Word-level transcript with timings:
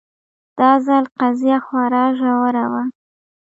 دا 0.57 0.71
ځل 0.85 1.03
قضیه 1.19 1.57
خورا 1.65 2.05
ژوره 2.19 2.65
وه 2.71 2.83